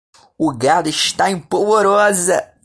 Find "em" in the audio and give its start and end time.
1.29-1.39